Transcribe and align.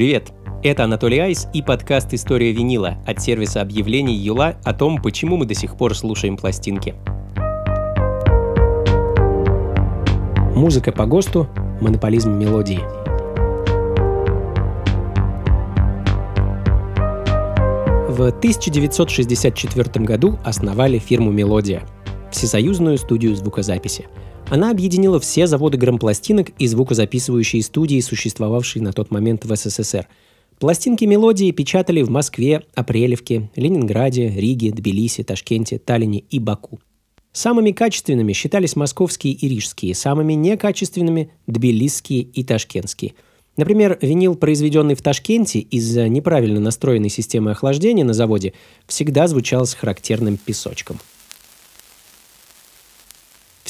привет! 0.00 0.32
Это 0.62 0.84
Анатолий 0.84 1.18
Айс 1.18 1.46
и 1.52 1.60
подкаст 1.60 2.14
«История 2.14 2.52
винила» 2.52 2.96
от 3.06 3.20
сервиса 3.20 3.60
объявлений 3.60 4.14
Юла 4.14 4.54
о 4.64 4.72
том, 4.72 4.96
почему 5.02 5.36
мы 5.36 5.44
до 5.44 5.52
сих 5.52 5.76
пор 5.76 5.94
слушаем 5.94 6.38
пластинки. 6.38 6.94
Музыка 10.56 10.90
по 10.90 11.04
ГОСТу, 11.04 11.48
монополизм 11.82 12.32
мелодии. 12.32 12.80
В 18.08 18.28
1964 18.28 20.02
году 20.06 20.38
основали 20.46 20.96
фирму 20.96 21.30
«Мелодия»– 21.30 21.82
всесоюзную 22.30 22.96
студию 22.96 23.36
звукозаписи– 23.36 24.06
она 24.50 24.72
объединила 24.72 25.20
все 25.20 25.46
заводы 25.46 25.78
грампластинок 25.78 26.50
и 26.58 26.66
звукозаписывающие 26.66 27.62
студии, 27.62 28.00
существовавшие 28.00 28.82
на 28.82 28.92
тот 28.92 29.12
момент 29.12 29.44
в 29.44 29.54
СССР. 29.56 30.08
Пластинки 30.58 31.04
мелодии 31.04 31.52
печатали 31.52 32.02
в 32.02 32.10
Москве, 32.10 32.64
Апрелевке, 32.74 33.48
Ленинграде, 33.54 34.28
Риге, 34.28 34.72
Тбилиси, 34.72 35.22
Ташкенте, 35.22 35.78
Таллине 35.78 36.24
и 36.30 36.40
Баку. 36.40 36.80
Самыми 37.32 37.70
качественными 37.70 38.32
считались 38.32 38.74
московские 38.74 39.34
и 39.34 39.48
рижские, 39.48 39.94
самыми 39.94 40.32
некачественными– 40.32 41.30
тбилисские 41.46 42.22
и 42.22 42.42
ташкентские. 42.42 43.14
Например, 43.56 43.98
винил, 44.02 44.34
произведенный 44.34 44.96
в 44.96 45.02
Ташкенте 45.02 45.60
из-за 45.60 46.08
неправильно 46.08 46.58
настроенной 46.58 47.08
системы 47.08 47.52
охлаждения 47.52 48.04
на 48.04 48.14
заводе, 48.14 48.52
всегда 48.86 49.28
звучал 49.28 49.64
с 49.64 49.74
характерным 49.74 50.36
песочком– 50.36 50.98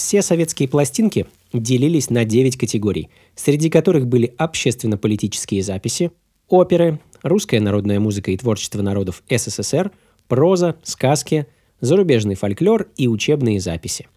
все 0.01 0.23
советские 0.23 0.67
пластинки 0.67 1.27
делились 1.53 2.09
на 2.09 2.25
9 2.25 2.57
категорий, 2.57 3.11
среди 3.35 3.69
которых 3.69 4.07
были 4.07 4.33
общественно-политические 4.39 5.63
записи, 5.63 6.11
оперы, 6.49 6.99
русская 7.23 7.61
народная 7.61 8.01
музыка 8.01 8.31
и 8.31 8.37
творчество 8.39 8.81
народов 8.81 9.23
СССР, 9.29 9.93
проза, 10.27 10.77
сказки, 10.85 11.47
зарубежный 11.83 12.35
фольклор 12.35 12.89
и 12.97 13.09
учебные 13.09 13.61
записи. 13.61 14.09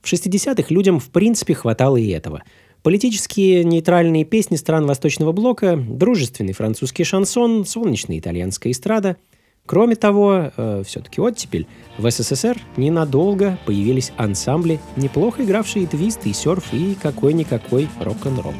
В 0.00 0.10
60-х 0.10 0.68
людям 0.70 1.00
в 1.00 1.10
принципе 1.10 1.52
хватало 1.52 1.98
и 1.98 2.08
этого. 2.08 2.42
Политические 2.82 3.62
нейтральные 3.62 4.24
песни 4.24 4.56
стран 4.56 4.86
Восточного 4.86 5.32
Блока, 5.32 5.76
дружественный 5.76 6.54
французский 6.54 7.04
шансон, 7.04 7.66
солнечная 7.66 8.18
итальянская 8.18 8.72
эстрада– 8.72 9.18
Кроме 9.66 9.96
того, 9.96 10.52
э, 10.56 10.82
все-таки 10.86 11.20
оттепель, 11.20 11.66
в 11.98 12.08
СССР 12.08 12.56
ненадолго 12.76 13.58
появились 13.66 14.12
ансамбли, 14.16 14.78
неплохо 14.96 15.44
игравшие 15.44 15.88
твист 15.88 16.24
и 16.24 16.32
серф, 16.32 16.72
и 16.72 16.96
какой-никакой 17.02 17.88
рок-н-ролл. 18.00 18.54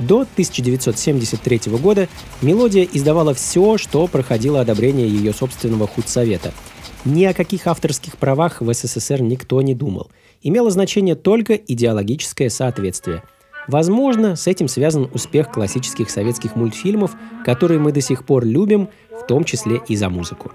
До 0.00 0.22
1973 0.22 1.78
года 1.78 2.08
«Мелодия» 2.42 2.88
издавала 2.92 3.34
все, 3.34 3.78
что 3.78 4.08
проходило 4.08 4.60
одобрение 4.60 5.08
ее 5.08 5.32
собственного 5.32 5.86
худсовета. 5.86 6.52
Ни 7.04 7.24
о 7.24 7.34
каких 7.34 7.68
авторских 7.68 8.18
правах 8.18 8.60
в 8.60 8.74
СССР 8.74 9.22
никто 9.22 9.62
не 9.62 9.76
думал. 9.76 10.10
Имело 10.42 10.72
значение 10.72 11.14
только 11.14 11.54
идеологическое 11.54 12.48
соответствие– 12.48 13.22
Возможно, 13.68 14.36
с 14.36 14.46
этим 14.46 14.68
связан 14.68 15.08
успех 15.14 15.50
классических 15.50 16.10
советских 16.10 16.56
мультфильмов, 16.56 17.16
которые 17.44 17.78
мы 17.78 17.92
до 17.92 18.00
сих 18.00 18.24
пор 18.24 18.44
любим, 18.44 18.88
в 19.10 19.26
том 19.26 19.44
числе 19.44 19.80
и 19.88 19.96
за 19.96 20.08
музыку. 20.08 20.52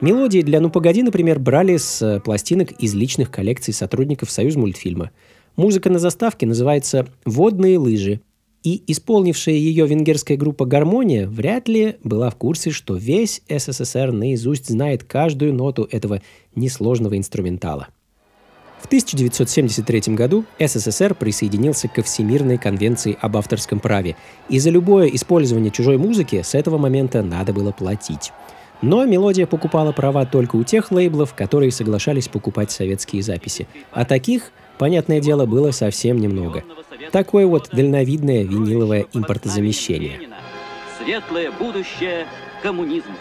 Мелодии 0.00 0.42
для 0.42 0.60
«Ну 0.60 0.70
погоди», 0.70 1.02
например, 1.02 1.38
брали 1.38 1.76
с 1.76 2.02
э, 2.02 2.20
пластинок 2.20 2.72
из 2.72 2.94
личных 2.94 3.30
коллекций 3.30 3.72
сотрудников 3.72 4.30
Союз 4.30 4.54
мультфильма. 4.54 5.10
Музыка 5.56 5.88
на 5.88 5.98
заставке 5.98 6.46
называется 6.46 7.06
«Водные 7.24 7.78
лыжи», 7.78 8.20
и 8.62 8.82
исполнившая 8.88 9.54
ее 9.54 9.86
венгерская 9.86 10.36
группа 10.36 10.66
«Гармония» 10.66 11.28
вряд 11.28 11.68
ли 11.68 11.96
была 12.02 12.30
в 12.30 12.34
курсе, 12.34 12.72
что 12.72 12.96
весь 12.96 13.40
СССР 13.48 14.10
наизусть 14.10 14.68
знает 14.68 15.04
каждую 15.04 15.54
ноту 15.54 15.88
этого 15.90 16.20
несложного 16.56 17.16
инструментала. 17.16 17.88
В 18.80 18.86
1973 18.86 20.14
году 20.14 20.44
СССР 20.60 21.14
присоединился 21.14 21.88
ко 21.88 22.02
Всемирной 22.02 22.58
конвенции 22.58 23.16
об 23.20 23.36
авторском 23.36 23.80
праве, 23.80 24.16
и 24.48 24.58
за 24.58 24.70
любое 24.70 25.08
использование 25.08 25.70
чужой 25.70 25.96
музыки 25.96 26.42
с 26.42 26.54
этого 26.54 26.78
момента 26.78 27.22
надо 27.22 27.52
было 27.52 27.72
платить. 27.72 28.32
Но 28.82 29.04
«Мелодия» 29.06 29.46
покупала 29.46 29.92
права 29.92 30.26
только 30.26 30.56
у 30.56 30.64
тех 30.64 30.90
лейблов, 30.90 31.34
которые 31.34 31.72
соглашались 31.72 32.28
покупать 32.28 32.70
советские 32.70 33.22
записи. 33.22 33.66
А 33.92 34.04
таких, 34.04 34.52
понятное 34.78 35.20
дело, 35.20 35.46
было 35.46 35.70
совсем 35.70 36.18
немного. 36.18 36.62
Такое 37.10 37.46
вот 37.46 37.70
дальновидное 37.72 38.44
виниловое 38.44 39.06
импортозамещение. 39.14 40.20
Светлое 41.02 41.50
будущее 41.50 42.26
коммунизма. 42.62 43.14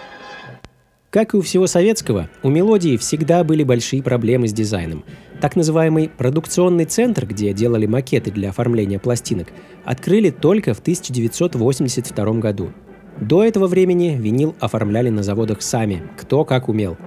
Как 1.10 1.34
и 1.34 1.38
у 1.38 1.42
всего 1.42 1.66
советского, 1.66 2.30
у 2.44 2.50
«Мелодии» 2.50 2.98
всегда 2.98 3.46
были 3.46 3.64
большие 3.64 4.04
проблемы 4.04 4.50
с 4.50 4.54
дизайном. 4.54 5.06
Так 5.41 5.57
называемый 5.57 6.09
продукционный 6.09 6.85
центр, 6.85 7.25
где 7.25 7.53
делали 7.53 7.85
макеты 7.85 8.31
для 8.31 8.50
оформления 8.50 9.00
пластинок, 9.00 9.50
открыли 9.84 10.29
только 10.29 10.73
в 10.73 10.79
1982 10.79 12.34
году. 12.35 12.72
До 13.19 13.44
этого 13.44 13.68
времени 13.68 14.18
винил 14.19 14.56
оформляли 14.59 15.09
на 15.09 15.23
заводах 15.23 15.62
сами, 15.62 16.03
кто 16.18 16.46
как 16.46 16.69
умел. 16.69 16.97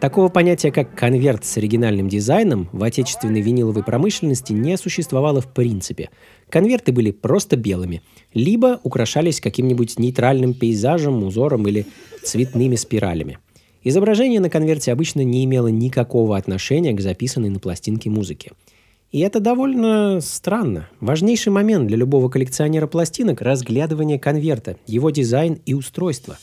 Такого 0.00 0.28
понятия, 0.28 0.70
как 0.70 0.94
конверт 0.94 1.44
с 1.44 1.56
оригинальным 1.56 2.08
дизайном, 2.08 2.68
в 2.72 2.84
отечественной 2.84 3.40
виниловой 3.40 3.82
промышленности 3.82 4.52
не 4.52 4.76
существовало 4.76 5.40
в 5.40 5.52
принципе. 5.52 6.10
Конверты 6.50 6.92
были 6.92 7.10
просто 7.10 7.56
белыми, 7.56 8.02
либо 8.32 8.80
украшались 8.84 9.40
каким-нибудь 9.40 9.98
нейтральным 9.98 10.54
пейзажем, 10.54 11.24
узором 11.24 11.66
или 11.66 11.86
цветными 12.22 12.76
спиралями– 12.76 13.38
Изображение 13.88 14.38
на 14.38 14.50
конверте 14.50 14.92
обычно 14.92 15.22
не 15.24 15.46
имело 15.46 15.68
никакого 15.68 16.36
отношения 16.36 16.92
к 16.92 17.00
записанной 17.00 17.48
на 17.48 17.58
пластинке 17.58 18.10
музыке. 18.10 18.52
И 19.12 19.20
это 19.20 19.40
довольно 19.40 20.20
странно. 20.20 20.90
Важнейший 21.00 21.52
момент 21.52 21.86
для 21.86 21.96
любого 21.96 22.28
коллекционера 22.28 22.86
пластинок– 22.86 23.40
разглядывание 23.40 24.18
конверта, 24.18 24.76
его 24.86 25.08
дизайн 25.08 25.62
и 25.64 25.72
устройство. 25.72 26.36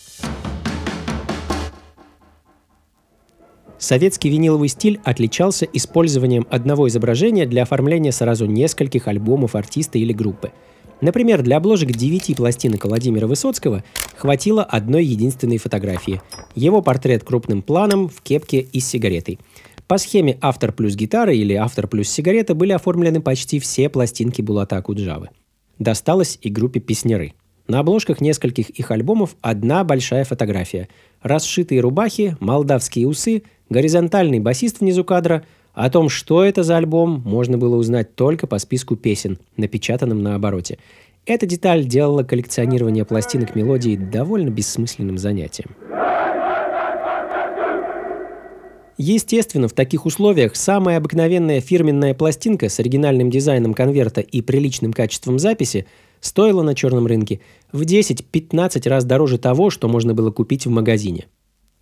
Советский 3.77 4.29
виниловый 4.29 4.69
стиль 4.69 4.99
отличался 5.03 5.67
использованием 5.71 6.47
одного 6.49 6.87
изображения 6.87 7.45
для 7.45 7.61
оформления 7.61 8.11
сразу 8.11 8.47
нескольких 8.47 9.07
альбомов 9.07 9.53
артиста 9.53 9.99
или 9.99 10.13
группы– 10.13 10.51
Например, 11.01 11.41
для 11.41 11.57
обложек 11.57 11.91
девяти 11.91 12.33
пластинок 12.33 12.85
Владимира 12.85 13.27
Высоцкого 13.27 13.83
хватило 14.15 14.63
одной 14.63 15.05
единственной 15.05 15.57
фотографии. 15.57 16.21
Его 16.55 16.81
портрет 16.81 17.23
крупным 17.23 17.61
планом 17.61 18.07
в 18.07 18.21
кепке 18.21 18.59
и 18.59 18.79
с 18.79 18.87
сигаретой. 18.87 19.39
По 19.87 19.97
схеме 19.97 20.37
автор 20.41 20.71
плюс 20.71 20.95
гитара 20.95 21.33
или 21.33 21.53
автор 21.53 21.87
плюс 21.87 22.09
сигарета 22.09 22.55
были 22.55 22.71
оформлены 22.71 23.21
почти 23.21 23.59
все 23.59 23.89
пластинки 23.89 24.41
Булата 24.41 24.81
Куджавы. 24.81 25.29
Досталось 25.77 26.39
и 26.41 26.49
группе 26.49 26.79
«Песнеры». 26.79 27.33
На 27.67 27.79
обложках 27.79 28.21
нескольких 28.21 28.69
их 28.69 28.91
альбомов 28.91 29.35
одна 29.41 29.83
большая 29.83 30.23
фотография. 30.23 30.87
Расшитые 31.21 31.81
рубахи, 31.81 32.37
молдавские 32.39 33.07
усы, 33.07 33.43
горизонтальный 33.69 34.39
басист 34.39 34.79
внизу 34.79 35.03
кадра– 35.03 35.43
о 35.75 35.89
том, 35.89 36.07
что 36.09 36.43
это 36.43 36.63
за 36.63 36.77
альбом, 36.77 37.21
можно 37.25 37.57
было 37.57 37.75
узнать 37.75 38.15
только 38.15 38.47
по 38.47 38.57
списку 38.57 38.95
песен, 38.95 39.37
напечатанным 39.57 40.23
на 40.23 40.35
обороте. 40.35 40.79
Эта 41.25 41.45
деталь 41.45 41.85
делала 41.85 42.23
коллекционирование 42.23 43.03
пластинок 43.03 43.55
мелодии 43.55 43.97
довольно 43.97 44.49
бессмысленным 44.49 45.17
занятием. 45.17 45.75
Естественно, 48.97 49.67
в 49.67 49.73
таких 49.73 50.05
условиях 50.05 50.55
самая 50.55 50.97
обыкновенная 50.97 51.59
фирменная 51.59 52.13
пластинка 52.13 52.69
с 52.69 52.79
оригинальным 52.79 53.29
дизайном 53.29 53.73
конверта 53.73 54.21
и 54.21 54.41
приличным 54.41 54.93
качеством 54.93 55.37
записи 55.37 55.85
стоила 56.21 56.61
на 56.61 56.73
черном 56.75 57.05
рынке 57.05 57.41
в 57.73 57.81
10-15 57.81 58.87
раз 58.87 59.03
дороже 59.03 59.37
того, 59.37 59.69
что 59.69 59.89
можно 59.89 60.13
было 60.13 60.31
купить 60.31 60.65
в 60.65 60.69
магазине. 60.69 61.25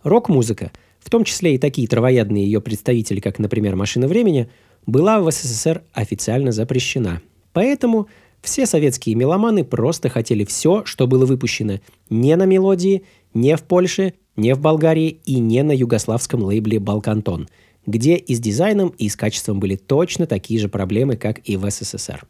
Рок-музыка– 0.02 0.72
в 1.04 1.10
том 1.10 1.22
числе 1.24 1.54
и 1.54 1.58
такие 1.58 1.86
травоядные 1.86 2.44
ее 2.44 2.60
представители, 2.62 3.20
как, 3.20 3.38
например, 3.38 3.76
«Машина 3.76 4.08
времени», 4.08 4.48
была 4.86 5.20
в 5.20 5.30
СССР 5.30 5.82
официально 5.92 6.50
запрещена. 6.50 7.20
Поэтому 7.52 8.08
все 8.40 8.66
советские 8.66 9.14
меломаны 9.14 9.64
просто 9.64 10.08
хотели 10.08 10.44
все, 10.44 10.84
что 10.86 11.06
было 11.06 11.26
выпущено 11.26 11.80
не 12.08 12.34
на 12.36 12.44
мелодии, 12.44 13.04
не 13.34 13.56
в 13.56 13.62
Польше, 13.62 14.14
не 14.36 14.54
в 14.54 14.60
Болгарии 14.60 15.20
и 15.26 15.38
не 15.38 15.62
на 15.62 15.72
югославском 15.72 16.42
лейбле 16.42 16.78
«Балкантон», 16.80 17.48
где 17.86 18.16
и 18.16 18.34
с 18.34 18.40
дизайном, 18.40 18.88
и 18.96 19.10
с 19.10 19.16
качеством 19.16 19.60
были 19.60 19.76
точно 19.76 20.26
такие 20.26 20.58
же 20.58 20.70
проблемы, 20.70 21.16
как 21.16 21.46
и 21.46 21.58
в 21.58 21.70
СССР. 21.70 22.26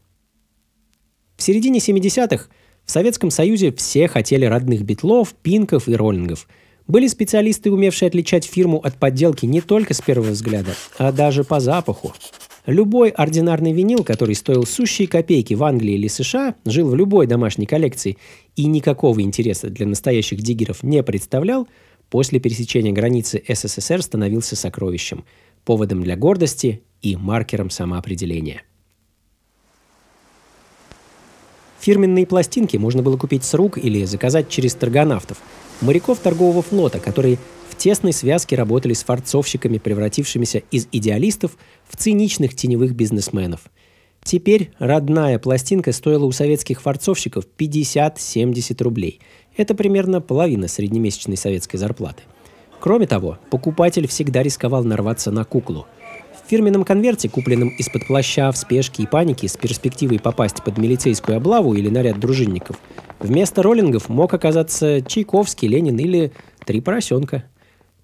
В 1.37 1.43
середине 1.43 1.79
70-х 1.79 2.49
в 2.85 2.91
Советском 2.91 3.31
Союзе 3.31 3.73
все 3.73 4.09
хотели 4.09 4.45
родных 4.47 4.83
битлов, 4.83 5.33
пинков 5.35 5.89
и 5.89 5.95
роллингов– 5.95 6.49
были 6.87 7.07
специалисты, 7.07 7.71
умевшие 7.71 8.09
отличать 8.09 8.45
фирму 8.45 8.79
от 8.79 8.97
подделки 8.97 9.47
не 9.47 9.61
только 9.61 9.95
с 9.95 10.01
первого 10.01 10.31
взгляда, 10.31 10.75
а 10.99 11.13
даже 11.13 11.45
по 11.45 11.61
запаху. 11.61 12.13
Любой 12.67 13.11
ординарный 13.11 13.73
винил, 13.73 14.05
который 14.05 14.35
стоил 14.35 14.65
сущие 14.65 15.07
копейки 15.07 15.55
в 15.55 15.63
Англии 15.65 15.95
или 15.95 16.09
США, 16.09 16.55
жил 16.65 16.89
в 16.89 16.95
любой 16.95 17.27
домашней 17.27 17.67
коллекции 17.67 18.17
и 18.57 18.67
никакого 18.67 19.21
интереса 19.21 19.69
для 19.69 19.87
настоящих 19.87 20.41
диггеров 20.41 20.83
не 20.83 21.03
представлял, 21.03 21.69
после 22.09 22.41
пересечения 22.41 22.93
границы 22.93 23.43
СССР 23.47 24.03
становился 24.03 24.57
сокровищем, 24.57 25.25
поводом 25.65 26.03
для 26.03 26.17
гордости 26.17 26.83
и 27.03 27.17
маркером 27.17 27.69
самоопределения. 27.69 28.63
Фирменные 31.85 32.25
пластинки 32.25 32.79
можно 32.79 33.03
было 33.03 33.19
купить 33.19 33.45
с 33.45 33.53
рук 33.53 33.77
или 33.77 34.07
заказать 34.07 34.49
через 34.49 34.73
торгонавтов, 34.73 35.37
моряков 35.83 36.19
торгового 36.19 36.63
флота, 36.63 36.99
которые 36.99 37.37
в 37.69 37.77
тесной 37.77 38.15
связке 38.15 38.57
работали 38.57 38.95
с 38.95 39.05
форцовщиками, 39.05 39.77
превратившимися 39.77 40.63
из 40.71 40.89
идеалистов 40.93 41.59
в 41.87 41.99
циничных 41.99 42.55
теневых 42.55 42.95
бизнесменов. 42.95 43.65
Теперь 44.23 44.71
родная 44.79 45.39
пластинка 45.39 45.93
стоила 45.93 46.25
у 46.25 46.33
советских 46.33 46.81
форцовщиков 46.81 47.45
50-70 47.59 48.83
рублей. 48.83 49.21
Это 49.55 49.75
примерно 49.75 50.23
половина 50.23 50.69
среднемесячной 50.69 51.37
советской 51.37 51.77
зарплаты. 51.77 52.23
Кроме 52.81 53.07
того, 53.07 53.37
покупатель 53.51 54.09
всегда 54.09 54.43
рисковал 54.43 54.85
нарваться 54.85 55.31
на 55.31 55.45
куклу– 55.45 55.87
в 56.45 56.51
фирменном 56.51 56.85
конверте, 56.85 57.29
купленном 57.29 57.71
из-под 57.71 58.07
плаща 58.07 58.51
в 58.53 58.57
спешке 58.57 59.03
и 59.03 59.07
панике 59.07 59.49
с 59.49 59.57
перспективой 59.57 60.19
попасть 60.19 60.63
под 60.63 60.79
милицейскую 60.79 61.39
облаву 61.39 61.75
или 61.75 61.89
наряд 61.89 62.21
дружинников, 62.21 62.79
вместо 63.19 63.63
роллингов 63.63 64.09
мог 64.09 64.35
оказаться 64.35 65.01
Чайковский, 65.03 65.69
Ленин 65.69 65.99
или 65.99 66.33
Три 66.65 66.81
поросенка. 66.81 67.45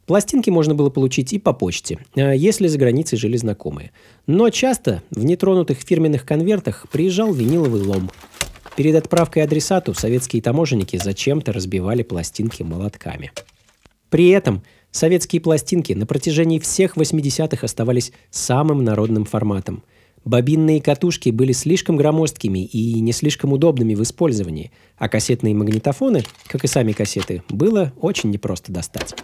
Пластинки 0.06 0.50
можно 0.50 0.74
было 0.74 0.90
получить 0.90 1.32
и 1.32 1.38
по 1.38 1.52
почте, 1.52 1.98
а 2.14 2.32
если 2.32 2.66
за 2.66 2.78
границей 2.78 3.16
жили 3.16 3.36
знакомые. 3.36 3.92
Но 4.26 4.50
часто 4.50 5.02
в 5.10 5.24
нетронутых 5.24 5.78
фирменных 5.78 6.26
конвертах 6.26 6.86
приезжал 6.90 7.32
виниловый 7.32 7.82
лом. 7.82 8.10
Перед 8.76 8.96
отправкой 8.96 9.44
адресату 9.44 9.94
советские 9.94 10.42
таможенники 10.42 10.96
зачем-то 10.96 11.52
разбивали 11.52 12.02
пластинки 12.02 12.62
молотками. 12.62 13.32
При 14.10 14.28
этом– 14.28 14.62
Советские 14.90 15.40
пластинки 15.40 15.92
на 15.92 16.04
протяжении 16.04 16.58
всех 16.58 16.96
80-х 16.96 17.64
оставались 17.64 18.12
самым 18.30 18.82
народным 18.82 19.24
форматом. 19.24 19.84
Бобинные 20.24 20.82
катушки 20.82 21.30
были 21.30 21.52
слишком 21.52 21.96
громоздкими 21.96 22.64
и 22.64 23.00
не 23.00 23.12
слишком 23.12 23.52
удобными 23.52 23.94
в 23.94 24.02
использовании, 24.02 24.70
а 24.98 25.08
кассетные 25.08 25.54
магнитофоны, 25.54 26.24
как 26.46 26.64
и 26.64 26.66
сами 26.66 26.92
кассеты, 26.92 27.42
было 27.48 27.92
очень 28.00 28.30
непросто 28.30 28.72
достать. 28.72 29.14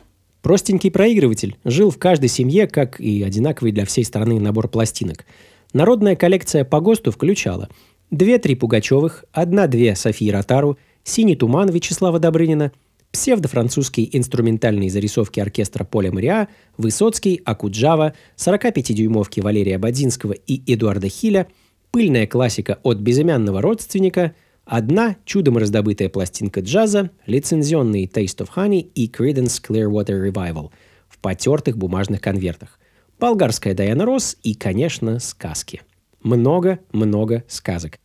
Простенький 0.41 0.91
проигрыватель 0.91 1.57
жил 1.65 1.91
в 1.91 1.99
каждой 1.99 2.29
семье, 2.29 2.67
как 2.69 3.01
и 3.01 3.23
одинаковый 3.23 3.73
для 3.73 3.85
всей 3.85 4.05
страны 4.05 4.41
набор 4.41 4.69
пластинок. 4.69 5.27
Народная 5.73 6.17
коллекция 6.17 6.65
по 6.65 6.81
ГОСТу 6.81 7.11
включала 7.11 7.69
две-три 8.11 8.55
Пугачевых, 8.55 9.25
одна-две 9.33 9.97
Софии 9.97 10.31
Ротару, 10.31 10.79
«Синий 11.03 11.37
туман» 11.37 11.69
Вячеслава 11.69 12.21
Добрынина– 12.21 12.73
псевдофранцузские 13.17 14.15
инструментальные 14.15 14.91
зарисовки 14.91 15.41
оркестра 15.41 15.85
Поля 15.85 16.13
Мариа, 16.13 16.49
Высоцкий, 16.77 17.41
Акуджава, 17.47 18.13
45-дюймовки 18.37 19.41
Валерия 19.41 19.79
Бадинского 19.79 20.33
и 20.33 20.61
Эдуарда 20.71 21.09
Хиля, 21.09 21.47
пыльная 21.93 22.27
классика 22.27 22.79
от 22.83 22.99
безымянного 22.99 23.63
родственника, 23.63 24.35
одна 24.67 25.17
чудом 25.25 25.57
раздобытая 25.57 26.11
пластинка 26.11 26.61
джаза, 26.61 27.09
лицензионный 27.25 28.05
Taste 28.05 28.45
of 28.45 28.51
Honey 28.55 28.81
и 28.95 29.09
Creedence 29.09 29.63
Clearwater 29.67 30.31
Revival 30.31 30.69
в 31.09 31.19
потертых 31.21 31.79
бумажных 31.79 32.21
конвертах, 32.21 32.79
болгарская 33.19 33.73
Дайана 33.73 34.05
Росс 34.05 34.37
и, 34.43 34.53
конечно, 34.53 35.21
сказки. 35.21 35.81
Много-много 36.21 37.45
сказок. 37.49 37.99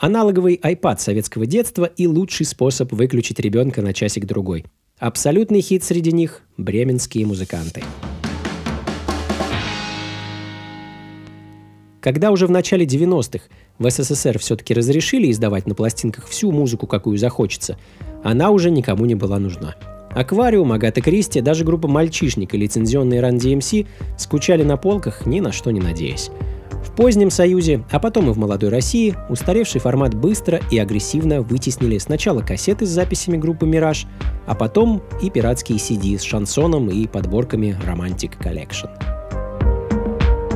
Аналоговый 0.00 0.56
iPad 0.56 0.98
советского 0.98 1.44
детства 1.44 1.84
и 1.84 2.06
лучший 2.06 2.46
способ 2.46 2.90
выключить 2.90 3.38
ребенка 3.38 3.82
на 3.82 3.92
часик-другой. 3.92 4.64
Абсолютный 4.98 5.60
хит 5.60 5.84
среди 5.84 6.10
них– 6.10 6.40
бременские 6.56 7.26
музыканты. 7.26 7.84
Когда 12.00 12.30
уже 12.30 12.46
в 12.46 12.50
начале 12.50 12.86
90-х 12.86 13.44
в 13.78 13.90
СССР 13.90 14.38
все-таки 14.38 14.72
разрешили 14.72 15.30
издавать 15.30 15.66
на 15.66 15.74
пластинках 15.74 16.26
всю 16.28 16.50
музыку, 16.50 16.86
какую 16.86 17.18
захочется, 17.18 17.76
она 18.24 18.52
уже 18.52 18.70
никому 18.70 19.04
не 19.04 19.16
была 19.16 19.38
нужна. 19.38 19.74
Аквариум, 20.12 20.72
Агата 20.72 21.02
Кристи, 21.02 21.42
даже 21.42 21.62
группа 21.66 21.88
«Мальчишник» 21.88 22.54
и 22.54 22.56
лицензионный 22.56 23.18
Run 23.18 23.36
DMC 23.36 23.86
скучали 24.16 24.62
на 24.62 24.78
полках, 24.78 25.26
ни 25.26 25.40
на 25.40 25.52
что 25.52 25.70
не 25.70 25.80
надеясь. 25.80 26.30
В 26.90 26.96
позднем 26.96 27.30
Союзе, 27.30 27.84
а 27.92 28.00
потом 28.00 28.28
и 28.30 28.32
в 28.32 28.38
молодой 28.38 28.68
России, 28.68 29.16
устаревший 29.28 29.80
формат 29.80 30.12
быстро 30.14 30.60
и 30.72 30.78
агрессивно 30.78 31.40
вытеснили 31.40 31.98
сначала 31.98 32.40
кассеты 32.40 32.84
с 32.84 32.90
записями 32.90 33.36
группы 33.36 33.64
«Мираж», 33.64 34.06
а 34.46 34.56
потом 34.56 35.00
и 35.22 35.30
пиратские 35.30 35.78
CD 35.78 36.18
с 36.18 36.22
шансоном 36.22 36.90
и 36.90 37.06
подборками 37.06 37.78
«Romantic 37.86 38.32
Collection». 38.42 38.90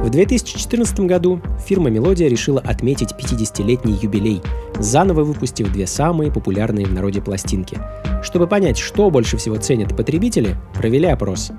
В 0.03 0.11
2014 0.11 1.01
году 1.01 1.41
фирма 1.67 1.89
«Мелодия» 1.89 2.29
решила 2.29 2.61
отметить 2.61 3.13
50-летний 3.13 3.97
юбилей, 4.03 4.43
заново 4.81 5.23
выпустив 5.23 5.73
две 5.73 5.87
самые 5.87 6.33
популярные 6.33 6.85
в 6.85 6.93
народе 6.93 7.23
пластинки. 7.23 7.79
Чтобы 8.23 8.49
понять, 8.49 8.77
что 8.77 9.09
больше 9.09 9.37
всего 9.37 9.57
ценят 9.57 9.97
потребители, 9.97 10.57
провели 10.75 11.07
опрос. 11.07 11.53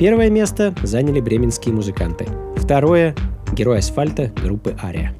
Первое 0.00 0.30
место 0.30 0.74
заняли 0.82 1.20
бременские 1.20 1.74
музыканты. 1.74 2.26
Второе 2.56 3.14
герой 3.52 3.78
асфальта 3.78 4.32
группы 4.42 4.76
Ария. 4.82 5.14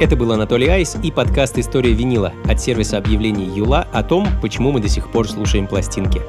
Это 0.00 0.16
был 0.16 0.32
Анатолий 0.32 0.68
Айс 0.68 0.96
и 1.02 1.10
подкаст 1.10 1.56
«История 1.56 1.92
винила» 1.92 2.34
от 2.46 2.60
сервиса 2.60 2.98
объявлений 2.98 3.46
Юла 3.46 3.86
о 3.92 4.02
том, 4.02 4.28
почему 4.42 4.70
мы 4.70 4.80
до 4.80 4.88
сих 4.88 5.10
пор 5.10 5.28
слушаем 5.28 5.66
пластинки. 5.66 6.20